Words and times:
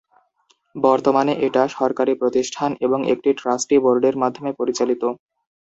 বর্তমানে 0.75 1.33
এটা 1.47 1.63
সরকারি 1.77 2.13
প্রতিষ্ঠান 2.21 2.69
এবং 2.85 2.99
একটি 3.13 3.29
ট্রাস্টি 3.39 3.75
বোর্ডের 3.83 4.15
মাধ্যমে 4.23 4.51
পরিচালিত। 4.59 5.03